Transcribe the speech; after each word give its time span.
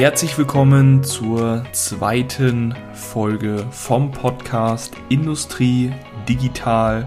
Herzlich 0.00 0.38
willkommen 0.38 1.04
zur 1.04 1.62
zweiten 1.72 2.74
Folge 2.94 3.66
vom 3.70 4.10
Podcast 4.12 4.94
Industrie 5.10 5.92
Digital 6.26 7.06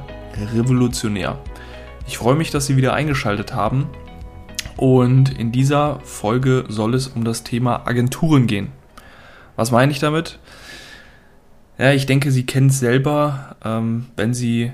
Revolutionär. 0.53 1.41
Ich 2.05 2.19
freue 2.19 2.35
mich, 2.35 2.51
dass 2.51 2.67
Sie 2.67 2.77
wieder 2.77 2.93
eingeschaltet 2.93 3.55
haben 3.55 3.89
und 4.77 5.35
in 5.39 5.51
dieser 5.51 6.01
Folge 6.01 6.65
soll 6.67 6.93
es 6.93 7.07
um 7.07 7.23
das 7.23 7.43
Thema 7.43 7.87
Agenturen 7.87 8.45
gehen. 8.45 8.71
Was 9.55 9.71
meine 9.71 9.91
ich 9.91 9.97
damit? 9.97 10.37
Ja, 11.79 11.93
ich 11.93 12.05
denke, 12.05 12.29
Sie 12.29 12.45
kennen 12.45 12.67
es 12.67 12.77
selber, 12.77 13.55
ähm, 13.65 14.05
wenn 14.17 14.35
Sie 14.35 14.71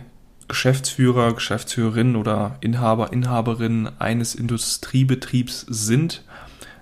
Geschäftsführer, 0.49 1.33
Geschäftsführerin 1.35 2.17
oder 2.17 2.57
Inhaber, 2.59 3.13
Inhaberin 3.13 3.89
eines 3.97 4.35
Industriebetriebs 4.35 5.61
sind, 5.69 6.25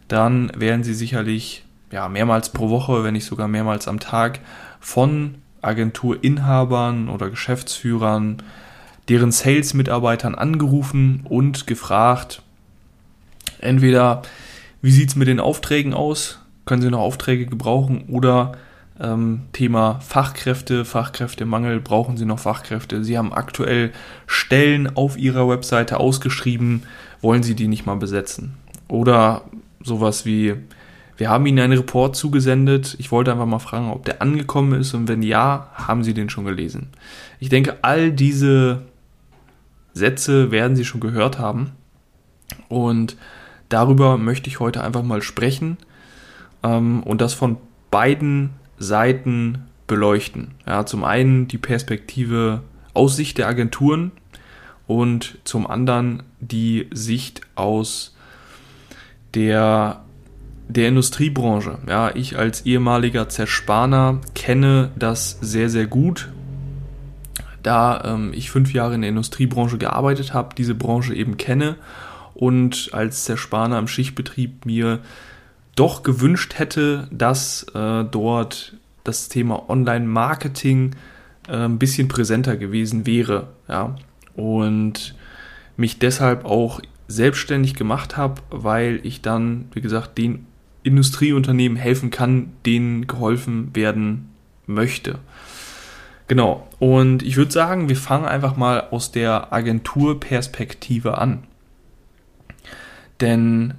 dann 0.08 0.52
werden 0.56 0.84
Sie 0.84 0.94
sicherlich 0.94 1.64
ja, 1.92 2.10
mehrmals 2.10 2.50
pro 2.50 2.70
Woche, 2.70 3.04
wenn 3.04 3.14
nicht 3.14 3.26
sogar 3.26 3.48
mehrmals 3.48 3.88
am 3.88 4.00
Tag 4.00 4.40
von 4.80 5.36
Agenturinhabern 5.62 7.10
oder 7.10 7.30
Geschäftsführern, 7.30 8.44
deren 9.10 9.32
Sales-Mitarbeitern 9.32 10.36
angerufen 10.36 11.22
und 11.24 11.68
gefragt, 11.68 12.42
entweder 13.60 14.22
wie 14.82 14.92
sieht 14.92 15.10
es 15.10 15.16
mit 15.16 15.28
den 15.28 15.40
Aufträgen 15.40 15.94
aus, 15.94 16.40
können 16.66 16.82
Sie 16.82 16.90
noch 16.90 17.00
Aufträge 17.00 17.46
gebrauchen 17.46 18.06
oder 18.10 18.54
ähm, 19.00 19.44
Thema 19.54 20.00
Fachkräfte, 20.02 20.86
Fachkräftemangel, 20.86 21.80
brauchen 21.80 22.18
Sie 22.18 22.26
noch 22.26 22.40
Fachkräfte? 22.40 23.04
Sie 23.04 23.18
haben 23.18 23.34
aktuell 23.34 23.92
Stellen 24.26 24.96
auf 24.96 25.18
Ihrer 25.18 25.48
Webseite 25.48 26.00
ausgeschrieben, 26.00 26.84
wollen 27.22 27.44
Sie 27.44 27.56
die 27.56 27.68
nicht 27.68 27.86
mal 27.86 27.96
besetzen? 27.96 28.56
Oder 28.88 29.44
sowas 29.82 30.26
wie, 30.26 30.56
wir 31.18 31.30
haben 31.30 31.46
Ihnen 31.46 31.60
einen 31.60 31.78
Report 31.78 32.16
zugesendet, 32.16 32.96
ich 33.00 33.12
wollte 33.12 33.32
einfach 33.32 33.46
mal 33.46 33.60
fragen, 33.60 33.90
ob 33.90 34.06
der 34.06 34.22
angekommen 34.22 34.80
ist 34.80 34.94
und 34.94 35.08
wenn 35.08 35.24
ja, 35.24 35.72
haben 35.74 36.04
Sie 36.04 36.14
den 36.14 36.30
schon 36.30 36.46
gelesen? 36.46 36.90
Ich 37.40 37.50
denke, 37.50 37.78
all 37.82 38.12
diese 38.12 38.84
Sätze 39.94 40.52
werden 40.52 40.76
Sie 40.76 40.86
schon 40.86 41.02
gehört 41.02 41.40
haben 41.40 41.72
und 42.70 43.18
darüber 43.70 44.18
möchte 44.18 44.50
ich 44.50 44.60
heute 44.60 44.84
einfach 44.84 45.04
mal 45.04 45.22
sprechen 45.22 45.78
ähm, 46.64 47.04
und 47.04 47.22
das 47.22 47.34
von 47.34 47.58
beiden 47.90 48.52
Seiten 48.78 49.64
beleuchten. 49.88 50.52
Ja, 50.66 50.86
zum 50.86 51.04
einen 51.04 51.48
die 51.48 51.58
Perspektive 51.58 52.62
aus 52.94 53.16
Sicht 53.16 53.38
der 53.38 53.48
Agenturen 53.48 54.12
und 54.86 55.40
zum 55.44 55.68
anderen 55.68 56.24
die 56.40 56.88
Sicht 56.92 57.42
aus 57.56 58.16
der, 59.38 60.02
der 60.68 60.88
Industriebranche. 60.88 61.78
Ja, 61.88 62.14
ich 62.16 62.38
als 62.38 62.66
ehemaliger 62.66 63.30
Zerspaner 63.30 64.20
kenne 64.34 64.90
das 64.98 65.38
sehr, 65.42 65.70
sehr 65.70 65.86
gut, 65.86 66.30
da 67.62 68.02
ähm, 68.04 68.32
ich 68.34 68.50
fünf 68.50 68.74
Jahre 68.74 68.96
in 68.96 69.02
der 69.02 69.12
Industriebranche 69.12 69.78
gearbeitet 69.78 70.34
habe, 70.34 70.56
diese 70.56 70.74
Branche 70.74 71.14
eben 71.14 71.38
kenne 71.38 71.76
und 72.34 72.90
als 72.94 73.26
Zerspaner 73.26 73.78
im 73.78 73.88
Schichtbetrieb 73.88 74.66
mir 74.66 75.00
doch 75.76 76.02
gewünscht 76.02 76.58
hätte, 76.58 77.08
dass 77.12 77.64
äh, 77.76 78.04
dort 78.06 78.74
das 79.04 79.30
Thema 79.30 79.70
Online-Marketing 79.70 80.96
äh, 81.48 81.56
ein 81.56 81.78
bisschen 81.78 82.08
präsenter 82.08 82.58
gewesen 82.58 83.06
wäre. 83.06 83.50
Ja? 83.68 83.96
Und 84.36 85.14
mich 85.78 86.00
deshalb 86.00 86.46
auch 86.46 86.82
selbstständig 87.08 87.76
gemacht 87.76 88.18
habe, 88.18 88.42
weil 88.50 89.00
ich 89.04 89.22
dann, 89.22 89.66
wie 89.74 89.82
gesagt, 89.82 90.18
den 90.18 90.46
Industrieunternehmen 90.84 91.78
helfen 91.78 92.12
kann, 92.12 92.54
denen 92.66 93.08
geholfen 93.08 93.76
werden 93.76 94.30
möchte. 94.66 95.20
Genau. 96.28 96.68
Und 96.80 97.24
ich 97.24 97.38
würde 97.38 97.52
sagen, 97.52 97.90
wir 97.90 97.96
fangen 97.96 98.26
einfach 98.26 98.58
mal 98.58 98.88
aus 98.92 99.12
der 99.12 99.54
Agenturperspektive 99.54 101.18
an. 101.18 101.44
Denn 103.22 103.74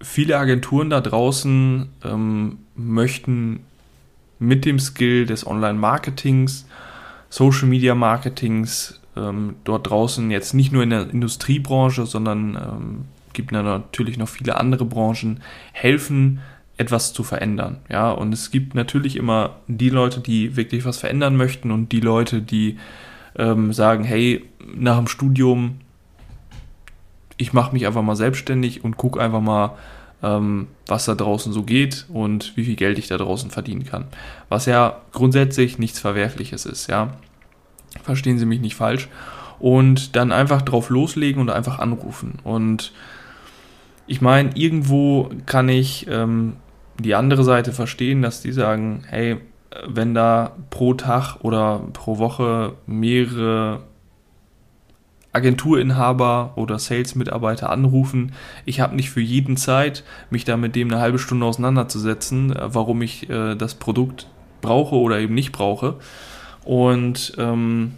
viele 0.00 0.38
Agenturen 0.38 0.90
da 0.90 1.00
draußen 1.00 1.88
ähm, 2.04 2.58
möchten 2.74 3.60
mit 4.38 4.64
dem 4.64 4.78
Skill 4.78 5.26
des 5.26 5.46
Online-Marketings, 5.46 6.66
Social-Media-Marketings 7.30 9.00
ähm, 9.18 9.56
dort 9.64 9.90
draußen 9.90 10.30
jetzt 10.30 10.54
nicht 10.54 10.72
nur 10.72 10.82
in 10.82 10.90
der 10.90 11.10
Industriebranche, 11.10 12.06
sondern 12.06 12.56
ähm, 12.56 13.04
gibt 13.32 13.52
natürlich 13.52 14.18
noch 14.18 14.28
viele 14.28 14.56
andere 14.56 14.84
Branchen, 14.84 15.40
helfen, 15.72 16.40
etwas 16.76 17.12
zu 17.12 17.24
verändern. 17.24 17.78
Ja, 17.88 18.10
und 18.10 18.32
es 18.32 18.50
gibt 18.50 18.74
natürlich 18.74 19.16
immer 19.16 19.56
die 19.66 19.90
Leute, 19.90 20.20
die 20.20 20.56
wirklich 20.56 20.84
was 20.84 20.98
verändern 20.98 21.36
möchten 21.36 21.70
und 21.70 21.90
die 21.92 22.00
Leute, 22.00 22.40
die 22.40 22.78
ähm, 23.36 23.72
sagen, 23.72 24.04
hey, 24.04 24.44
nach 24.74 24.96
dem 24.96 25.08
Studium 25.08 25.80
ich 27.38 27.52
mache 27.52 27.72
mich 27.72 27.86
einfach 27.86 28.02
mal 28.02 28.16
selbstständig 28.16 28.84
und 28.84 28.98
gucke 28.98 29.20
einfach 29.20 29.40
mal, 29.40 29.76
ähm, 30.22 30.66
was 30.86 31.06
da 31.06 31.14
draußen 31.14 31.52
so 31.52 31.62
geht 31.62 32.04
und 32.12 32.56
wie 32.56 32.64
viel 32.64 32.76
Geld 32.76 32.98
ich 32.98 33.06
da 33.06 33.16
draußen 33.16 33.50
verdienen 33.50 33.84
kann. 33.84 34.06
Was 34.48 34.66
ja 34.66 35.00
grundsätzlich 35.12 35.78
nichts 35.78 36.00
Verwerfliches 36.00 36.66
ist, 36.66 36.88
ja. 36.88 37.12
Verstehen 38.02 38.38
Sie 38.38 38.46
mich 38.46 38.60
nicht 38.60 38.74
falsch. 38.74 39.08
Und 39.58 40.14
dann 40.14 40.30
einfach 40.30 40.62
drauf 40.62 40.88
loslegen 40.88 41.40
und 41.40 41.50
einfach 41.50 41.78
anrufen. 41.78 42.38
Und 42.44 42.92
ich 44.06 44.20
meine, 44.20 44.50
irgendwo 44.54 45.30
kann 45.46 45.68
ich 45.68 46.06
ähm, 46.08 46.56
die 46.98 47.14
andere 47.14 47.44
Seite 47.44 47.72
verstehen, 47.72 48.22
dass 48.22 48.40
die 48.40 48.52
sagen, 48.52 49.02
hey, 49.08 49.38
wenn 49.86 50.14
da 50.14 50.52
pro 50.70 50.94
Tag 50.94 51.36
oder 51.42 51.82
pro 51.92 52.18
Woche 52.18 52.74
mehrere 52.86 53.80
Agenturinhaber 55.32 56.52
oder 56.56 56.78
Sales-Mitarbeiter 56.78 57.70
anrufen. 57.70 58.32
Ich 58.64 58.80
habe 58.80 58.96
nicht 58.96 59.10
für 59.10 59.20
jeden 59.20 59.56
Zeit, 59.56 60.02
mich 60.30 60.44
da 60.44 60.56
mit 60.56 60.74
dem 60.74 60.90
eine 60.90 61.00
halbe 61.00 61.18
Stunde 61.18 61.46
auseinanderzusetzen, 61.46 62.54
äh, 62.54 62.74
warum 62.74 63.02
ich 63.02 63.28
äh, 63.28 63.54
das 63.54 63.74
Produkt 63.74 64.28
brauche 64.60 64.96
oder 64.96 65.18
eben 65.20 65.34
nicht 65.34 65.52
brauche. 65.52 65.96
Und 66.68 67.32
ähm, 67.38 67.92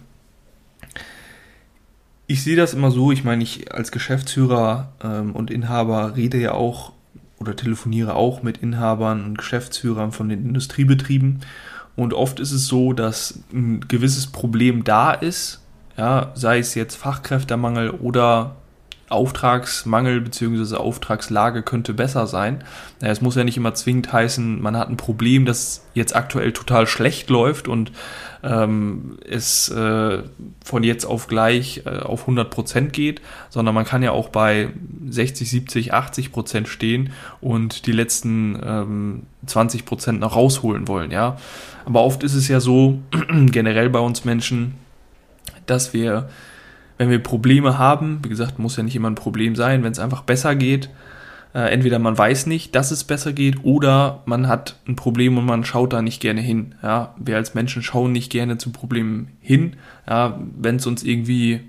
ich 2.25 2.41
sehe 2.41 2.55
das 2.55 2.73
immer 2.73 2.89
so, 2.89 3.11
ich 3.11 3.25
meine, 3.25 3.43
ich 3.43 3.73
als 3.73 3.91
Geschäftsführer 3.91 4.93
ähm, 5.03 5.35
und 5.35 5.51
Inhaber 5.51 6.15
rede 6.15 6.37
ja 6.37 6.53
auch 6.53 6.93
oder 7.37 7.57
telefoniere 7.57 8.15
auch 8.15 8.43
mit 8.43 8.59
Inhabern 8.59 9.25
und 9.25 9.37
Geschäftsführern 9.37 10.13
von 10.13 10.29
den 10.29 10.45
Industriebetrieben. 10.45 11.41
Und 11.97 12.13
oft 12.13 12.39
ist 12.39 12.53
es 12.53 12.67
so, 12.67 12.93
dass 12.93 13.43
ein 13.51 13.81
gewisses 13.89 14.27
Problem 14.27 14.85
da 14.85 15.11
ist, 15.11 15.59
ja, 15.97 16.31
sei 16.35 16.59
es 16.59 16.73
jetzt 16.73 16.95
Fachkräftemangel 16.95 17.89
oder 17.89 18.55
Auftragsmangel 19.11 20.21
bzw. 20.21 20.75
Auftragslage 20.75 21.63
könnte 21.63 21.93
besser 21.93 22.27
sein. 22.27 22.63
Es 22.99 23.21
muss 23.21 23.35
ja 23.35 23.43
nicht 23.43 23.57
immer 23.57 23.73
zwingend 23.73 24.11
heißen, 24.11 24.61
man 24.61 24.77
hat 24.77 24.89
ein 24.89 24.97
Problem, 24.97 25.45
das 25.45 25.85
jetzt 25.93 26.15
aktuell 26.15 26.53
total 26.53 26.87
schlecht 26.87 27.29
läuft 27.29 27.67
und 27.67 27.91
ähm, 28.43 29.17
es 29.29 29.69
äh, 29.69 30.23
von 30.63 30.83
jetzt 30.83 31.05
auf 31.05 31.27
gleich 31.27 31.83
äh, 31.85 31.99
auf 31.99 32.21
100 32.21 32.49
Prozent 32.49 32.93
geht, 32.93 33.21
sondern 33.49 33.75
man 33.75 33.85
kann 33.85 34.01
ja 34.01 34.11
auch 34.11 34.29
bei 34.29 34.69
60, 35.07 35.49
70, 35.49 35.93
80 35.93 36.31
Prozent 36.31 36.67
stehen 36.67 37.11
und 37.39 37.85
die 37.85 37.91
letzten 37.91 38.59
ähm, 38.63 39.23
20 39.45 39.85
Prozent 39.85 40.19
noch 40.19 40.35
rausholen 40.35 40.87
wollen. 40.87 41.11
Ja, 41.11 41.37
aber 41.85 42.03
oft 42.03 42.23
ist 42.23 42.33
es 42.33 42.47
ja 42.47 42.59
so 42.59 42.99
generell 43.29 43.89
bei 43.89 43.99
uns 43.99 44.25
Menschen 44.25 44.75
dass 45.65 45.93
wir, 45.93 46.29
wenn 47.01 47.09
wir 47.09 47.17
Probleme 47.17 47.79
haben, 47.79 48.19
wie 48.21 48.29
gesagt, 48.29 48.59
muss 48.59 48.77
ja 48.77 48.83
nicht 48.83 48.95
immer 48.95 49.09
ein 49.09 49.15
Problem 49.15 49.55
sein, 49.55 49.83
wenn 49.83 49.91
es 49.91 49.97
einfach 49.97 50.21
besser 50.21 50.55
geht, 50.55 50.91
äh, 51.55 51.73
entweder 51.73 51.97
man 51.97 52.15
weiß 52.15 52.45
nicht, 52.45 52.75
dass 52.75 52.91
es 52.91 53.03
besser 53.03 53.33
geht, 53.33 53.63
oder 53.63 54.21
man 54.25 54.47
hat 54.47 54.75
ein 54.87 54.95
Problem 54.95 55.35
und 55.39 55.47
man 55.47 55.65
schaut 55.65 55.93
da 55.93 56.03
nicht 56.03 56.21
gerne 56.21 56.41
hin. 56.41 56.75
Ja, 56.83 57.15
wir 57.17 57.37
als 57.37 57.55
Menschen 57.55 57.81
schauen 57.81 58.11
nicht 58.11 58.31
gerne 58.31 58.59
zu 58.59 58.71
Problemen 58.71 59.29
hin, 59.41 59.77
ja, 60.07 60.39
wenn 60.55 60.75
es 60.75 60.85
uns 60.85 61.01
irgendwie 61.01 61.61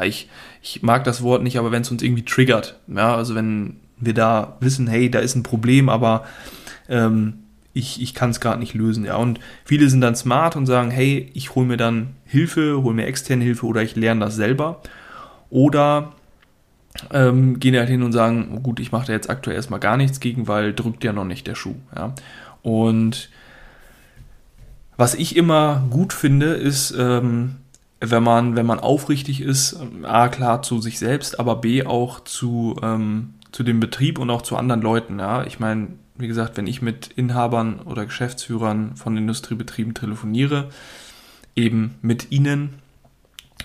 ich, 0.00 0.30
ich 0.62 0.82
mag 0.82 1.04
das 1.04 1.22
Wort 1.22 1.42
nicht, 1.42 1.58
aber 1.58 1.70
wenn 1.70 1.82
es 1.82 1.90
uns 1.90 2.02
irgendwie 2.02 2.24
triggert, 2.24 2.80
ja, 2.86 3.14
also 3.14 3.34
wenn 3.34 3.76
wir 3.98 4.14
da 4.14 4.56
wissen, 4.60 4.86
hey, 4.86 5.10
da 5.10 5.18
ist 5.18 5.34
ein 5.34 5.42
Problem, 5.42 5.90
aber 5.90 6.24
ähm, 6.88 7.43
ich, 7.74 8.00
ich 8.00 8.14
kann 8.14 8.30
es 8.30 8.40
gerade 8.40 8.60
nicht 8.60 8.72
lösen. 8.72 9.04
Ja. 9.04 9.16
Und 9.16 9.40
viele 9.64 9.90
sind 9.90 10.00
dann 10.00 10.14
smart 10.14 10.56
und 10.56 10.66
sagen, 10.66 10.90
hey, 10.90 11.30
ich 11.34 11.54
hole 11.54 11.66
mir 11.66 11.76
dann 11.76 12.14
Hilfe, 12.24 12.82
hole 12.82 12.94
mir 12.94 13.06
externe 13.06 13.44
Hilfe 13.44 13.66
oder 13.66 13.82
ich 13.82 13.96
lerne 13.96 14.24
das 14.24 14.36
selber. 14.36 14.80
Oder 15.50 16.12
ähm, 17.10 17.58
gehen 17.58 17.76
halt 17.76 17.88
hin 17.88 18.04
und 18.04 18.12
sagen, 18.12 18.52
oh 18.54 18.60
gut, 18.60 18.78
ich 18.78 18.92
mache 18.92 19.08
da 19.08 19.12
jetzt 19.12 19.28
aktuell 19.28 19.56
erstmal 19.56 19.80
gar 19.80 19.96
nichts 19.96 20.20
gegen, 20.20 20.46
weil 20.46 20.72
drückt 20.72 21.02
ja 21.02 21.12
noch 21.12 21.24
nicht 21.24 21.48
der 21.48 21.56
Schuh. 21.56 21.74
Ja. 21.94 22.14
Und 22.62 23.28
was 24.96 25.14
ich 25.16 25.34
immer 25.34 25.82
gut 25.90 26.12
finde, 26.12 26.54
ist, 26.54 26.94
ähm, 26.96 27.56
wenn 28.00 28.22
man, 28.22 28.54
wenn 28.54 28.66
man 28.66 28.78
aufrichtig 28.78 29.40
ist, 29.40 29.80
A, 30.04 30.28
klar 30.28 30.62
zu 30.62 30.80
sich 30.80 31.00
selbst, 31.00 31.40
aber 31.40 31.56
B, 31.56 31.84
auch 31.84 32.20
zu, 32.20 32.76
ähm, 32.82 33.34
zu 33.50 33.64
dem 33.64 33.80
Betrieb 33.80 34.20
und 34.20 34.30
auch 34.30 34.42
zu 34.42 34.56
anderen 34.56 34.82
Leuten. 34.82 35.18
Ja, 35.18 35.44
ich 35.44 35.58
meine, 35.58 35.88
wie 36.16 36.28
gesagt, 36.28 36.56
wenn 36.56 36.66
ich 36.66 36.82
mit 36.82 37.08
Inhabern 37.16 37.80
oder 37.80 38.06
Geschäftsführern 38.06 38.96
von 38.96 39.16
Industriebetrieben 39.16 39.94
telefoniere, 39.94 40.70
eben 41.56 41.96
mit 42.02 42.30
ihnen, 42.30 42.74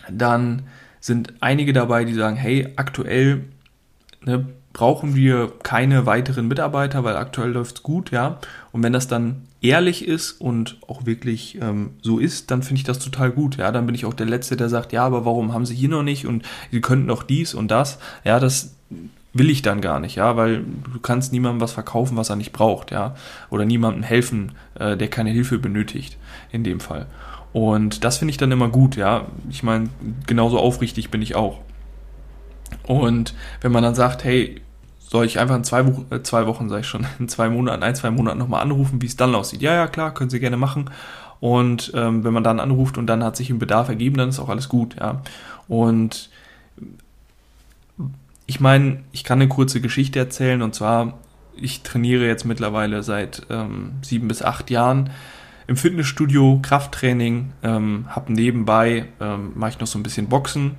dann 0.09 0.63
sind 0.99 1.33
einige 1.39 1.73
dabei, 1.73 2.05
die 2.05 2.13
sagen, 2.13 2.35
hey, 2.35 2.73
aktuell 2.75 3.45
ne, 4.25 4.47
brauchen 4.73 5.15
wir 5.15 5.51
keine 5.63 6.05
weiteren 6.05 6.47
Mitarbeiter, 6.47 7.03
weil 7.03 7.17
aktuell 7.17 7.51
läuft 7.51 7.77
es 7.77 7.83
gut, 7.83 8.11
ja. 8.11 8.39
Und 8.71 8.83
wenn 8.83 8.93
das 8.93 9.07
dann 9.07 9.43
ehrlich 9.61 10.07
ist 10.07 10.33
und 10.33 10.77
auch 10.87 11.05
wirklich 11.05 11.59
ähm, 11.61 11.91
so 12.01 12.19
ist, 12.19 12.51
dann 12.51 12.63
finde 12.63 12.79
ich 12.79 12.83
das 12.83 12.99
total 12.99 13.31
gut, 13.31 13.57
ja. 13.57 13.71
Dann 13.71 13.85
bin 13.85 13.95
ich 13.95 14.05
auch 14.05 14.13
der 14.13 14.27
Letzte, 14.27 14.57
der 14.57 14.69
sagt, 14.69 14.93
ja, 14.93 15.05
aber 15.05 15.25
warum 15.25 15.53
haben 15.53 15.65
sie 15.65 15.75
hier 15.75 15.89
noch 15.89 16.03
nicht 16.03 16.25
und 16.27 16.43
sie 16.71 16.81
könnten 16.81 17.07
doch 17.07 17.23
dies 17.23 17.53
und 17.53 17.69
das. 17.69 17.99
Ja, 18.23 18.39
das 18.39 18.75
will 19.33 19.49
ich 19.49 19.61
dann 19.61 19.81
gar 19.81 19.99
nicht, 19.99 20.15
ja, 20.15 20.35
weil 20.35 20.63
du 20.91 20.99
kannst 20.99 21.31
niemandem 21.31 21.61
was 21.61 21.71
verkaufen, 21.71 22.17
was 22.17 22.29
er 22.29 22.35
nicht 22.35 22.51
braucht, 22.51 22.91
ja. 22.91 23.15
Oder 23.49 23.65
niemandem 23.65 24.03
helfen, 24.03 24.53
äh, 24.75 24.97
der 24.97 25.07
keine 25.07 25.29
Hilfe 25.29 25.59
benötigt, 25.59 26.17
in 26.51 26.63
dem 26.63 26.79
Fall. 26.79 27.05
Und 27.53 28.03
das 28.03 28.17
finde 28.17 28.31
ich 28.31 28.37
dann 28.37 28.51
immer 28.51 28.69
gut, 28.69 28.95
ja. 28.95 29.27
Ich 29.49 29.63
meine, 29.63 29.89
genauso 30.25 30.59
aufrichtig 30.59 31.11
bin 31.11 31.21
ich 31.21 31.35
auch. 31.35 31.59
Und 32.83 33.33
wenn 33.61 33.71
man 33.71 33.83
dann 33.83 33.95
sagt, 33.95 34.23
hey, 34.23 34.61
soll 34.99 35.25
ich 35.25 35.39
einfach 35.39 35.55
in 35.55 35.63
zwei, 35.63 35.85
Wo 35.85 36.05
äh, 36.15 36.21
zwei 36.21 36.45
Wochen, 36.47 36.69
sage 36.69 36.81
ich 36.81 36.87
schon, 36.87 37.05
in 37.19 37.29
zwei 37.29 37.49
Monaten, 37.49 37.83
ein, 37.83 37.95
zwei 37.95 38.11
Monaten 38.11 38.39
nochmal 38.39 38.61
anrufen, 38.61 39.01
wie 39.01 39.07
es 39.07 39.15
dann 39.15 39.35
aussieht. 39.35 39.61
Ja, 39.61 39.73
ja, 39.73 39.87
klar, 39.87 40.13
können 40.13 40.29
Sie 40.29 40.39
gerne 40.39 40.57
machen. 40.57 40.89
Und 41.39 41.91
ähm, 41.95 42.23
wenn 42.23 42.33
man 42.33 42.43
dann 42.43 42.59
anruft 42.59 42.97
und 42.97 43.07
dann 43.07 43.23
hat 43.23 43.37
sich 43.37 43.49
ein 43.49 43.59
Bedarf 43.59 43.89
ergeben, 43.89 44.17
dann 44.17 44.29
ist 44.29 44.39
auch 44.39 44.49
alles 44.49 44.69
gut, 44.69 44.95
ja. 44.99 45.21
Und 45.67 46.29
ich 48.59 48.61
meine, 48.61 49.03
ich 49.13 49.23
kann 49.23 49.39
eine 49.39 49.47
kurze 49.47 49.79
Geschichte 49.79 50.19
erzählen 50.19 50.61
und 50.61 50.75
zwar, 50.75 51.17
ich 51.56 51.81
trainiere 51.81 52.27
jetzt 52.27 52.44
mittlerweile 52.44 53.03
seit 53.03 53.44
ähm, 53.50 53.94
sieben 54.01 54.27
bis 54.27 54.41
acht 54.41 54.69
Jahren 54.69 55.11
im 55.67 55.77
Fitnessstudio, 55.77 56.59
Krafttraining, 56.61 57.53
ähm, 57.63 58.07
habe 58.09 58.33
nebenbei, 58.33 59.06
ähm, 59.21 59.53
mache 59.56 59.69
ich 59.69 59.79
noch 59.79 59.88
so 59.88 59.97
ein 59.97 60.03
bisschen 60.03 60.27
Boxen. 60.27 60.75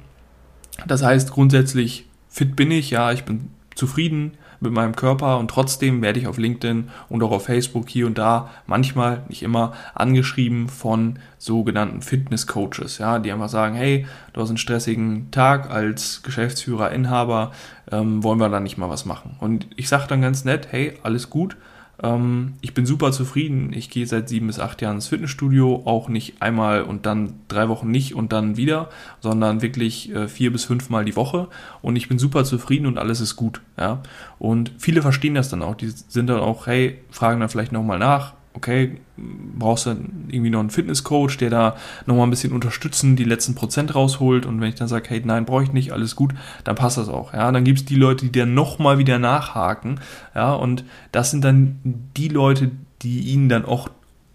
Das 0.87 1.03
heißt, 1.03 1.31
grundsätzlich 1.31 2.05
fit 2.29 2.55
bin 2.55 2.71
ich, 2.71 2.91
ja, 2.91 3.13
ich 3.13 3.25
bin 3.25 3.49
zufrieden 3.75 4.33
mit 4.61 4.73
meinem 4.73 4.95
Körper 4.95 5.39
und 5.39 5.49
trotzdem 5.49 6.03
werde 6.03 6.21
ich 6.21 6.27
auf 6.27 6.39
LinkedIn 6.39 6.91
und 7.09 7.23
auch 7.23 7.33
auf 7.33 7.47
Facebook 7.47 7.89
hier 7.89 8.07
und 8.07 8.19
da 8.19 8.51
manchmal, 8.67 9.23
nicht 9.29 9.43
immer, 9.43 9.73
angeschrieben 9.95 10.69
von 10.69 11.19
sogenannten 11.39 12.03
Fitness-Coaches, 12.03 12.99
ja, 12.99 13.19
die 13.19 13.33
einfach 13.33 13.49
sagen, 13.49 13.75
hey, 13.75 14.07
du 14.33 14.41
hast 14.41 14.51
einen 14.51 14.59
stressigen 14.59 15.31
Tag 15.31 15.71
als 15.71 16.23
Geschäftsführer, 16.23 16.93
Inhaber, 16.93 17.53
ähm, 17.91 18.23
wollen 18.23 18.39
wir 18.39 18.49
da 18.49 18.61
nicht 18.61 18.77
mal 18.77 18.91
was 18.91 19.07
machen? 19.07 19.37
Und 19.41 19.67
ich 19.77 19.89
sage 19.89 20.07
dann 20.09 20.23
ganz 20.23 20.45
nett, 20.45 20.69
hey, 20.71 20.99
alles 21.03 21.31
gut, 21.31 21.57
ähm, 22.03 22.55
ich 22.61 22.75
bin 22.75 22.87
super 22.87 23.13
zufrieden. 23.13 23.73
Ich 23.73 23.91
gehe 23.91 24.07
seit 24.07 24.29
sieben 24.29 24.47
bis 24.47 24.59
acht 24.59 24.81
Jahren 24.83 24.97
ins 24.97 25.09
Fitnessstudio, 25.09 25.83
auch 25.85 26.09
nicht 26.09 26.41
einmal 26.41 26.83
und 26.83 27.07
dann 27.07 27.35
drei 27.49 27.69
Wochen 27.69 27.91
nicht 27.91 28.15
und 28.15 28.33
dann 28.33 28.57
wieder, 28.57 28.89
sondern 29.21 29.63
wirklich 29.63 30.15
äh, 30.15 30.29
vier 30.29 30.53
bis 30.53 30.65
fünfmal 30.65 31.05
die 31.05 31.17
Woche. 31.17 31.49
Und 31.83 31.97
ich 31.97 32.09
bin 32.09 32.19
super 32.19 32.45
zufrieden 32.45 32.87
und 32.87 32.99
alles 32.99 33.21
ist 33.21 33.37
gut. 33.37 33.61
Ja? 33.79 34.03
Und 34.39 34.73
viele 34.79 35.03
verstehen 35.03 35.35
das 35.35 35.49
dann 35.49 35.63
auch. 35.63 35.75
Die 35.75 35.89
sind 35.89 36.29
dann 36.29 36.41
auch, 36.41 36.67
hey, 36.67 36.99
fragen 37.11 37.41
dann 37.41 37.49
vielleicht 37.49 37.73
nochmal 37.73 37.99
nach, 37.99 38.35
okay, 38.55 38.97
brauchst 39.17 39.87
du 39.87 39.91
irgendwie 40.29 40.51
noch 40.51 40.61
einen 40.61 40.71
Fitnesscoach, 40.71 41.37
der 41.39 41.51
da 41.51 41.77
nochmal 42.07 42.27
ein 42.27 42.31
bisschen 42.31 42.53
unterstützen, 42.53 43.15
die 43.15 43.25
letzten 43.25 43.55
Prozent 43.55 43.95
rausholt. 43.95 44.45
Und 44.45 44.61
wenn 44.61 44.69
ich 44.69 44.75
dann 44.75 44.89
sage, 44.89 45.09
hey, 45.09 45.23
nein, 45.25 45.45
brauche 45.45 45.63
ich 45.63 45.73
nicht, 45.73 45.93
alles 45.93 46.17
gut, 46.17 46.35
dann 46.65 46.75
passt 46.75 46.99
das 46.99 47.09
auch, 47.09 47.33
ja, 47.33 47.51
dann 47.53 47.65
gibt 47.65 47.81
es 47.81 47.85
die 47.85 47.97
Leute, 47.97 48.27
die 48.27 48.39
dann 48.39 48.55
nochmal 48.55 48.99
wieder 48.99 49.19
nachhaken, 49.19 50.01
ja, 50.35 50.53
und 50.53 50.85
das 51.13 51.31
sind 51.31 51.45
dann 51.45 51.79
die 52.17 52.29
Leute, 52.29 52.71
die 53.03 53.21
ihnen 53.21 53.49
dann 53.49 53.65
auch, 53.65 53.89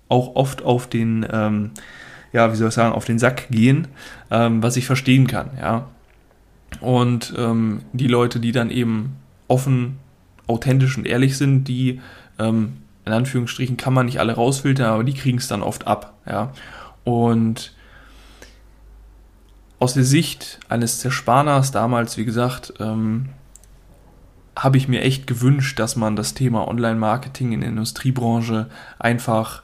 auch 0.07 0.35
oft 0.35 0.63
auf 0.63 0.87
den, 0.87 1.25
ähm, 1.31 1.71
ja, 2.31 2.51
wie 2.51 2.55
soll 2.55 2.69
ich 2.69 2.73
sagen, 2.73 2.95
auf 2.95 3.05
den 3.05 3.19
Sack 3.19 3.49
gehen, 3.49 3.87
ähm, 4.31 4.63
was 4.63 4.77
ich 4.77 4.85
verstehen 4.85 5.27
kann, 5.27 5.51
ja, 5.59 5.87
und 6.79 7.33
ähm, 7.37 7.81
die 7.93 8.07
Leute, 8.07 8.39
die 8.39 8.51
dann 8.51 8.69
eben 8.69 9.17
offen, 9.47 9.97
authentisch 10.47 10.97
und 10.97 11.05
ehrlich 11.05 11.37
sind, 11.37 11.67
die 11.67 12.01
ähm, 12.39 12.73
in 13.05 13.13
Anführungsstrichen 13.13 13.77
kann 13.77 13.93
man 13.93 14.07
nicht 14.07 14.19
alle 14.19 14.33
rausfiltern, 14.33 14.87
aber 14.87 15.03
die 15.03 15.13
kriegen 15.13 15.37
es 15.37 15.47
dann 15.47 15.61
oft 15.61 15.87
ab. 15.87 16.13
Ja? 16.27 16.51
Und 17.03 17.73
aus 19.79 19.93
der 19.93 20.03
Sicht 20.03 20.59
eines 20.69 20.99
Zerspaners 20.99 21.71
damals, 21.71 22.17
wie 22.17 22.25
gesagt, 22.25 22.73
ähm, 22.79 23.29
habe 24.55 24.77
ich 24.77 24.87
mir 24.87 25.01
echt 25.01 25.27
gewünscht, 25.27 25.79
dass 25.79 25.95
man 25.95 26.15
das 26.15 26.33
Thema 26.33 26.67
Online-Marketing 26.67 27.51
in 27.51 27.59
der 27.59 27.69
Industriebranche 27.69 28.67
einfach 28.97 29.63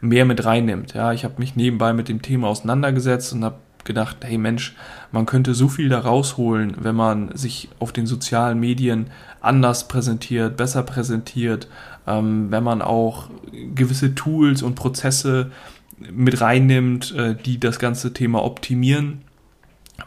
mehr 0.00 0.24
mit 0.24 0.44
reinnimmt. 0.44 0.94
Ja, 0.94 1.12
ich 1.12 1.24
habe 1.24 1.34
mich 1.38 1.54
nebenbei 1.54 1.92
mit 1.92 2.08
dem 2.08 2.22
Thema 2.22 2.48
auseinandergesetzt 2.48 3.32
und 3.32 3.44
habe 3.44 3.56
gedacht, 3.84 4.18
hey 4.22 4.38
Mensch, 4.38 4.74
man 5.10 5.26
könnte 5.26 5.54
so 5.54 5.68
viel 5.68 5.88
da 5.88 6.00
rausholen, 6.00 6.76
wenn 6.80 6.94
man 6.94 7.36
sich 7.36 7.68
auf 7.78 7.92
den 7.92 8.06
sozialen 8.06 8.58
Medien 8.60 9.08
anders 9.40 9.88
präsentiert, 9.88 10.56
besser 10.56 10.82
präsentiert, 10.82 11.68
ähm, 12.06 12.50
wenn 12.50 12.64
man 12.64 12.82
auch 12.82 13.28
gewisse 13.74 14.14
Tools 14.14 14.62
und 14.62 14.74
Prozesse 14.74 15.50
mit 15.98 16.40
reinnimmt, 16.40 17.14
äh, 17.14 17.34
die 17.34 17.60
das 17.60 17.78
ganze 17.78 18.12
Thema 18.12 18.44
optimieren. 18.44 19.22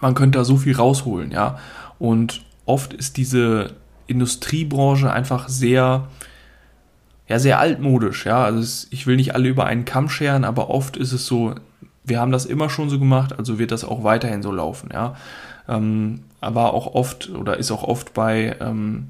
Man 0.01 0.13
könnte 0.13 0.39
da 0.39 0.45
so 0.45 0.57
viel 0.57 0.75
rausholen, 0.75 1.31
ja. 1.31 1.60
Und 2.00 2.42
oft 2.66 2.94
ist 2.94 3.18
diese 3.18 3.74
Industriebranche 4.07 5.12
einfach 5.12 5.48
sehr, 5.48 6.07
ja, 7.27 7.39
sehr 7.39 7.60
altmodisch, 7.60 8.25
ja. 8.25 8.44
Also 8.44 8.60
es, 8.60 8.88
ich 8.92 9.07
will 9.07 9.16
nicht 9.16 9.36
alle 9.36 9.48
über 9.48 9.66
einen 9.66 9.86
Kamm 9.86 10.10
scheren, 10.10 10.44
aber 10.44 10.69
oft 10.69 10.98
ist 10.98 11.13
es 11.13 11.25
so, 11.25 11.56
wir 12.06 12.19
haben 12.19 12.31
das 12.31 12.46
immer 12.46 12.69
schon 12.69 12.90
so 12.90 13.00
gemacht, 13.00 13.38
also 13.38 13.60
wird 13.60 13.72
das 13.72 13.84
auch 13.84 14.04
weiterhin 14.04 14.42
so 14.42 14.52
laufen, 14.52 14.90
ja. 14.94 15.16
Ähm, 15.68 16.22
aber 16.42 16.74
auch 16.74 16.94
oft 16.94 17.30
oder 17.30 17.57
ist 17.57 17.72
auch 17.72 17.84
oft 17.84 18.13
bei 18.13 18.56
ähm, 18.60 19.07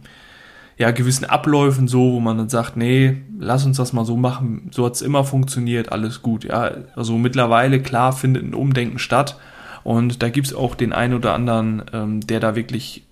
ja, 0.78 0.92
gewissen 0.92 1.26
Abläufen 1.26 1.88
so, 1.88 2.14
wo 2.14 2.20
man 2.20 2.38
dann 2.38 2.50
sagt, 2.50 2.78
nee, 2.78 3.18
lass 3.40 3.66
uns 3.66 3.78
das 3.78 3.94
mal 3.94 4.06
so 4.06 4.18
machen, 4.18 4.70
so 4.74 4.86
hat 4.86 4.94
es 4.94 5.02
immer 5.02 5.24
funktioniert, 5.24 5.92
alles 5.92 6.22
gut. 6.22 6.44
Ja, 6.44 6.72
also 6.96 7.18
mittlerweile, 7.18 7.82
klar, 7.82 8.14
findet 8.14 8.44
ein 8.44 8.54
Umdenken 8.54 9.00
statt. 9.00 9.38
Und 9.84 10.24
da 10.24 10.30
gibt 10.30 10.48
es 10.48 10.56
auch 10.56 10.74
den 10.74 10.94
einen 10.94 11.14
oder 11.14 11.34
anderen, 11.34 11.84
ähm, 11.94 12.20
der 12.22 12.40
da 12.40 12.56
wirklich 12.56 13.06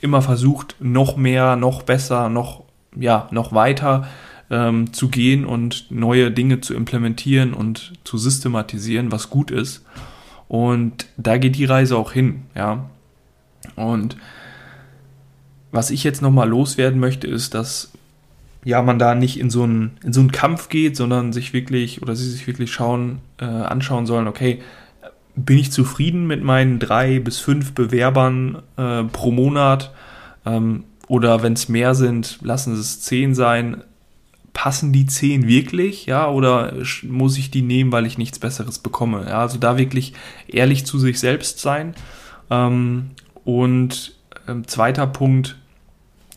immer 0.00 0.20
versucht, 0.22 0.76
noch 0.78 1.16
mehr, 1.16 1.56
noch 1.56 1.82
besser, 1.82 2.28
noch, 2.28 2.64
ja, 2.94 3.28
noch 3.30 3.52
weiter 3.54 4.06
ähm, 4.52 4.92
zu 4.92 5.08
gehen 5.08 5.44
und 5.44 5.90
neue 5.90 6.30
Dinge 6.30 6.60
zu 6.60 6.74
implementieren 6.74 7.54
und 7.54 7.94
zu 8.04 8.18
systematisieren, 8.18 9.10
was 9.10 9.30
gut 9.30 9.50
ist. 9.50 9.84
Und 10.46 11.06
da 11.16 11.38
geht 11.38 11.56
die 11.56 11.64
Reise 11.64 11.96
auch 11.96 12.12
hin, 12.12 12.42
ja. 12.54 12.90
Und 13.74 14.16
was 15.70 15.90
ich 15.90 16.04
jetzt 16.04 16.20
nochmal 16.20 16.48
loswerden 16.48 17.00
möchte, 17.00 17.26
ist, 17.26 17.54
dass 17.54 17.92
ja, 18.62 18.82
man 18.82 18.98
da 18.98 19.14
nicht 19.14 19.40
in 19.40 19.48
so 19.48 19.62
einen, 19.62 19.92
in 20.04 20.12
so 20.12 20.20
einen 20.20 20.30
Kampf 20.30 20.68
geht, 20.68 20.96
sondern 20.96 21.32
sich 21.32 21.54
wirklich 21.54 22.02
oder 22.02 22.14
sie 22.14 22.28
sich 22.30 22.46
wirklich 22.46 22.70
schauen, 22.70 23.20
äh, 23.40 23.44
anschauen 23.44 24.06
sollen, 24.06 24.28
okay, 24.28 24.60
bin 25.34 25.58
ich 25.58 25.72
zufrieden 25.72 26.26
mit 26.26 26.44
meinen 26.44 26.78
drei 26.78 27.18
bis 27.18 27.38
fünf 27.38 27.72
Bewerbern 27.72 28.62
äh, 28.76 29.04
pro 29.04 29.30
Monat? 29.30 29.92
Ähm, 30.44 30.84
oder 31.08 31.42
wenn 31.42 31.54
es 31.54 31.70
mehr 31.70 31.94
sind, 31.94 32.38
lassen 32.42 32.74
es 32.74 33.00
zehn 33.00 33.34
sein. 33.34 33.82
Passen 34.52 34.92
die 34.92 35.06
zehn 35.06 35.48
wirklich, 35.48 36.06
ja, 36.06 36.28
oder 36.28 36.74
muss 37.08 37.38
ich 37.38 37.50
die 37.50 37.62
nehmen, 37.62 37.90
weil 37.90 38.06
ich 38.06 38.18
nichts 38.18 38.38
Besseres 38.38 38.78
bekomme? 38.78 39.26
Ja, 39.28 39.40
also 39.40 39.58
da 39.58 39.78
wirklich 39.78 40.12
ehrlich 40.46 40.84
zu 40.84 40.98
sich 40.98 41.18
selbst 41.18 41.60
sein. 41.60 41.94
Ähm, 42.50 43.10
und 43.44 44.14
ähm, 44.46 44.66
zweiter 44.68 45.06
Punkt, 45.06 45.56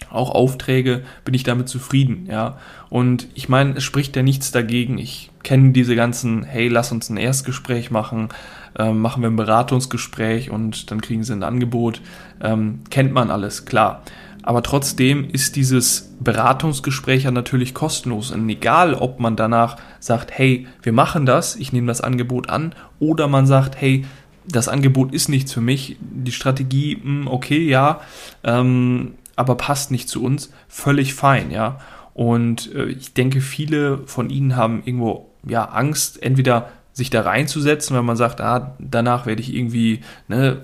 auch 0.10 0.32
Aufträge, 0.32 1.04
bin 1.26 1.34
ich 1.34 1.44
damit 1.44 1.68
zufrieden, 1.68 2.28
ja. 2.30 2.58
Und 2.90 3.28
ich 3.34 3.50
meine, 3.50 3.74
es 3.76 3.84
spricht 3.84 4.16
ja 4.16 4.24
nichts 4.24 4.52
dagegen. 4.52 4.98
Ich 4.98 5.32
kenne 5.44 5.72
diese 5.72 5.96
ganzen, 5.96 6.44
hey, 6.44 6.70
lass 6.70 6.92
uns 6.92 7.10
ein 7.10 7.18
Erstgespräch 7.18 7.92
machen, 7.92 8.30
äh, 8.78 8.92
machen 8.92 9.22
wir 9.22 9.30
ein 9.30 9.36
Beratungsgespräch 9.36 10.50
und 10.50 10.92
dann 10.92 11.02
kriegen 11.02 11.24
sie 11.24 11.34
ein 11.34 11.44
Angebot. 11.44 12.02
Ähm, 12.42 12.80
kennt 12.90 13.14
man 13.14 13.30
alles, 13.30 13.66
klar. 13.66 14.04
Aber 14.48 14.62
trotzdem 14.62 15.28
ist 15.32 15.56
dieses 15.56 16.16
Beratungsgespräch 16.20 17.24
ja 17.24 17.32
natürlich 17.32 17.74
kostenlos. 17.74 18.30
Und 18.30 18.48
egal, 18.48 18.94
ob 18.94 19.20
man 19.20 19.36
danach 19.36 19.78
sagt, 20.00 20.30
hey, 20.38 20.68
wir 20.84 20.94
machen 20.94 21.26
das, 21.26 21.56
ich 21.56 21.74
nehme 21.74 21.88
das 21.88 22.00
Angebot 22.00 22.48
an, 22.48 22.76
oder 23.00 23.28
man 23.28 23.48
sagt, 23.48 23.82
hey, 23.82 24.06
das 24.48 24.68
Angebot 24.68 25.16
ist 25.16 25.30
nichts 25.30 25.52
für 25.52 25.62
mich, 25.62 25.98
die 26.00 26.32
Strategie, 26.32 27.00
hm, 27.02 27.28
okay, 27.28 27.68
ja, 27.68 28.02
ähm, 28.44 29.16
aber 29.36 29.56
passt 29.56 29.90
nicht 29.90 30.10
zu 30.10 30.24
uns, 30.24 30.52
völlig 30.68 31.16
fein, 31.16 31.50
ja. 31.50 31.80
Und 32.14 32.72
äh, 32.76 32.86
ich 32.86 33.16
denke, 33.16 33.42
viele 33.42 34.06
von 34.06 34.30
ihnen 34.30 34.56
haben 34.56 34.84
irgendwo 34.86 35.28
ja 35.44 35.66
Angst, 35.66 36.22
entweder 36.22 36.70
sich 36.94 37.10
da 37.10 37.22
reinzusetzen, 37.22 37.96
weil 37.96 38.04
man 38.04 38.16
sagt, 38.16 38.42
ah, 38.42 38.76
danach 38.78 39.26
werde 39.26 39.42
ich 39.42 39.56
irgendwie 39.56 40.02
ne, 40.28 40.62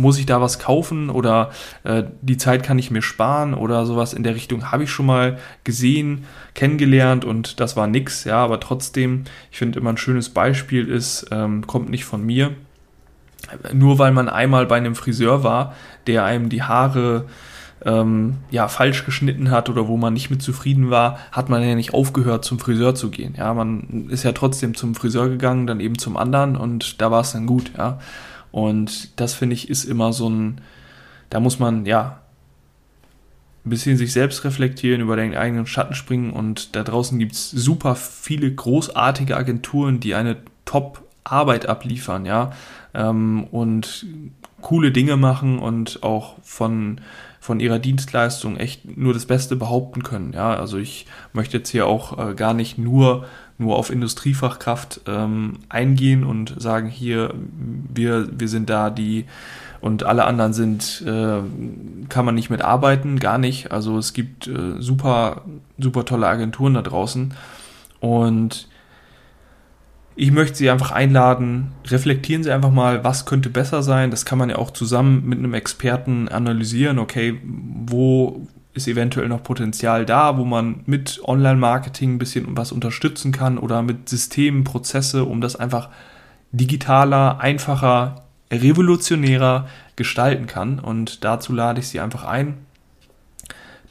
muss 0.00 0.18
ich 0.18 0.26
da 0.26 0.40
was 0.40 0.58
kaufen 0.58 1.10
oder 1.10 1.50
äh, 1.84 2.04
die 2.22 2.36
Zeit 2.36 2.62
kann 2.62 2.78
ich 2.78 2.90
mir 2.90 3.02
sparen 3.02 3.54
oder 3.54 3.86
sowas 3.86 4.12
in 4.12 4.22
der 4.22 4.34
Richtung 4.34 4.70
habe 4.70 4.84
ich 4.84 4.90
schon 4.90 5.06
mal 5.06 5.38
gesehen, 5.64 6.24
kennengelernt 6.54 7.24
und 7.24 7.60
das 7.60 7.76
war 7.76 7.86
nix, 7.86 8.24
ja, 8.24 8.36
aber 8.36 8.60
trotzdem, 8.60 9.24
ich 9.50 9.58
finde 9.58 9.78
immer 9.78 9.90
ein 9.90 9.96
schönes 9.96 10.30
Beispiel 10.30 10.88
ist, 10.88 11.26
ähm, 11.30 11.66
kommt 11.66 11.90
nicht 11.90 12.04
von 12.04 12.24
mir, 12.24 12.52
nur 13.72 13.98
weil 13.98 14.12
man 14.12 14.28
einmal 14.28 14.66
bei 14.66 14.76
einem 14.76 14.94
Friseur 14.94 15.42
war, 15.44 15.74
der 16.06 16.24
einem 16.24 16.48
die 16.48 16.62
Haare 16.62 17.26
ähm, 17.84 18.36
ja, 18.50 18.68
falsch 18.68 19.04
geschnitten 19.04 19.50
hat 19.50 19.68
oder 19.68 19.88
wo 19.88 19.96
man 19.96 20.12
nicht 20.12 20.30
mit 20.30 20.42
zufrieden 20.42 20.90
war, 20.90 21.18
hat 21.32 21.48
man 21.48 21.62
ja 21.62 21.74
nicht 21.74 21.94
aufgehört, 21.94 22.44
zum 22.44 22.58
Friseur 22.58 22.94
zu 22.94 23.10
gehen. 23.10 23.34
Ja, 23.36 23.54
man 23.54 24.08
ist 24.10 24.22
ja 24.22 24.32
trotzdem 24.32 24.74
zum 24.74 24.94
Friseur 24.94 25.28
gegangen, 25.28 25.66
dann 25.66 25.80
eben 25.80 25.98
zum 25.98 26.16
anderen 26.16 26.56
und 26.56 27.00
da 27.00 27.10
war 27.10 27.22
es 27.22 27.32
dann 27.32 27.46
gut, 27.46 27.72
ja. 27.76 27.98
Und 28.52 29.20
das 29.20 29.34
finde 29.34 29.54
ich 29.54 29.68
ist 29.68 29.84
immer 29.84 30.12
so 30.12 30.28
ein, 30.28 30.60
da 31.30 31.40
muss 31.40 31.58
man, 31.58 31.86
ja, 31.86 32.20
ein 33.64 33.70
bisschen 33.70 33.96
sich 33.96 34.12
selbst 34.12 34.44
reflektieren, 34.44 35.02
über 35.02 35.16
den 35.16 35.36
eigenen 35.36 35.66
Schatten 35.66 35.94
springen 35.94 36.32
und 36.32 36.74
da 36.74 36.82
draußen 36.82 37.18
gibt 37.18 37.32
es 37.32 37.50
super 37.50 37.94
viele 37.94 38.50
großartige 38.52 39.36
Agenturen, 39.36 40.00
die 40.00 40.14
eine 40.14 40.38
Top-Arbeit 40.64 41.66
abliefern, 41.66 42.24
ja, 42.24 42.52
ähm, 42.94 43.44
und 43.50 44.06
coole 44.62 44.92
Dinge 44.92 45.16
machen 45.16 45.58
und 45.58 46.02
auch 46.02 46.36
von 46.42 47.00
von 47.42 47.58
ihrer 47.58 47.78
Dienstleistung 47.78 48.58
echt 48.58 48.98
nur 48.98 49.14
das 49.14 49.24
Beste 49.24 49.56
behaupten 49.56 50.02
können. 50.02 50.34
Ja, 50.34 50.54
also 50.54 50.76
ich 50.76 51.06
möchte 51.32 51.56
jetzt 51.56 51.70
hier 51.70 51.86
auch 51.86 52.18
äh, 52.18 52.34
gar 52.34 52.52
nicht 52.52 52.76
nur 52.76 53.24
nur 53.60 53.76
auf 53.76 53.90
Industriefachkraft 53.90 55.02
ähm, 55.06 55.58
eingehen 55.68 56.24
und 56.24 56.60
sagen 56.60 56.88
hier 56.88 57.34
wir 57.92 58.28
wir 58.38 58.48
sind 58.48 58.70
da 58.70 58.90
die 58.90 59.26
und 59.80 60.02
alle 60.02 60.24
anderen 60.24 60.52
sind 60.52 61.02
äh, 61.06 61.40
kann 62.08 62.24
man 62.24 62.34
nicht 62.34 62.50
mitarbeiten, 62.50 63.18
gar 63.18 63.38
nicht. 63.38 63.70
Also 63.70 63.98
es 63.98 64.12
gibt 64.12 64.46
äh, 64.46 64.80
super 64.80 65.42
super 65.78 66.04
tolle 66.04 66.26
Agenturen 66.26 66.74
da 66.74 66.82
draußen 66.82 67.34
und 68.00 68.68
ich 70.16 70.32
möchte 70.32 70.58
Sie 70.58 70.68
einfach 70.68 70.90
einladen, 70.90 71.72
reflektieren 71.86 72.42
Sie 72.42 72.50
einfach 72.50 72.70
mal, 72.70 73.04
was 73.04 73.24
könnte 73.24 73.48
besser 73.48 73.82
sein. 73.82 74.10
Das 74.10 74.26
kann 74.26 74.38
man 74.38 74.50
ja 74.50 74.56
auch 74.56 74.70
zusammen 74.70 75.24
mit 75.26 75.38
einem 75.38 75.54
Experten 75.54 76.28
analysieren. 76.28 76.98
Okay, 76.98 77.40
wo 77.42 78.46
ist 78.72 78.88
eventuell 78.88 79.28
noch 79.28 79.42
Potenzial 79.42 80.06
da, 80.06 80.38
wo 80.38 80.44
man 80.44 80.82
mit 80.86 81.20
Online-Marketing 81.24 82.14
ein 82.14 82.18
bisschen 82.18 82.56
was 82.56 82.72
unterstützen 82.72 83.32
kann 83.32 83.58
oder 83.58 83.82
mit 83.82 84.08
Systemen, 84.08 84.64
Prozesse, 84.64 85.24
um 85.24 85.40
das 85.40 85.56
einfach 85.56 85.88
digitaler, 86.52 87.40
einfacher, 87.40 88.22
revolutionärer 88.52 89.68
gestalten 89.96 90.46
kann. 90.46 90.78
Und 90.78 91.24
dazu 91.24 91.52
lade 91.52 91.80
ich 91.80 91.88
Sie 91.88 92.00
einfach 92.00 92.24
ein. 92.24 92.58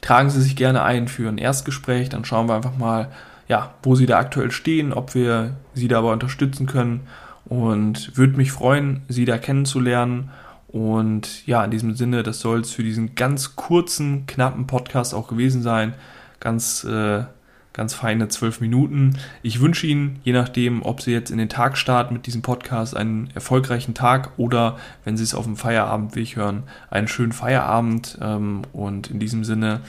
Tragen 0.00 0.30
Sie 0.30 0.40
sich 0.40 0.56
gerne 0.56 0.82
ein 0.82 1.08
für 1.08 1.28
ein 1.28 1.38
Erstgespräch, 1.38 2.08
dann 2.08 2.24
schauen 2.24 2.48
wir 2.48 2.54
einfach 2.54 2.76
mal, 2.76 3.10
ja, 3.50 3.74
wo 3.82 3.96
sie 3.96 4.06
da 4.06 4.16
aktuell 4.18 4.52
stehen, 4.52 4.92
ob 4.92 5.16
wir 5.16 5.56
sie 5.74 5.88
dabei 5.88 6.12
unterstützen 6.12 6.66
können 6.66 7.00
und 7.44 8.16
würde 8.16 8.36
mich 8.36 8.52
freuen, 8.52 9.02
sie 9.08 9.24
da 9.24 9.38
kennenzulernen. 9.38 10.30
Und 10.72 11.46
ja, 11.46 11.64
in 11.64 11.70
diesem 11.70 11.94
Sinne, 11.94 12.22
das 12.22 12.40
soll 12.40 12.60
es 12.60 12.70
für 12.70 12.82
diesen 12.82 13.14
ganz 13.14 13.56
kurzen, 13.56 14.26
knappen 14.26 14.66
Podcast 14.66 15.14
auch 15.14 15.28
gewesen 15.28 15.62
sein. 15.62 15.94
Ganz, 16.38 16.84
äh, 16.84 17.24
ganz 17.72 17.94
feine 17.94 18.28
zwölf 18.28 18.60
Minuten. 18.60 19.18
Ich 19.42 19.60
wünsche 19.60 19.86
Ihnen, 19.86 20.20
je 20.22 20.32
nachdem, 20.32 20.82
ob 20.82 21.00
Sie 21.00 21.12
jetzt 21.12 21.30
in 21.30 21.38
den 21.38 21.48
Tag 21.48 21.76
starten 21.76 22.14
mit 22.14 22.26
diesem 22.26 22.42
Podcast, 22.42 22.96
einen 22.96 23.30
erfolgreichen 23.34 23.94
Tag 23.94 24.32
oder 24.36 24.78
wenn 25.04 25.16
Sie 25.16 25.24
es 25.24 25.34
auf 25.34 25.44
dem 25.44 25.56
Feierabendweg 25.56 26.36
hören, 26.36 26.64
einen 26.90 27.08
schönen 27.08 27.32
Feierabend. 27.32 28.18
Ähm, 28.20 28.62
und 28.72 29.10
in 29.10 29.18
diesem 29.18 29.44
Sinne, 29.44 29.80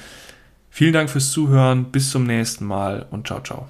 Vielen 0.74 0.94
Dank 0.94 1.10
fürs 1.10 1.32
Zuhören, 1.32 1.92
bis 1.92 2.12
zum 2.12 2.24
nächsten 2.24 2.66
Mal 2.66 3.06
und 3.12 3.28
ciao, 3.28 3.42
ciao. 3.42 3.68